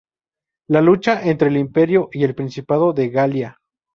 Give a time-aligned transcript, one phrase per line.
[0.67, 3.59] La lucha entre el Imperio y el Principado de Gallia.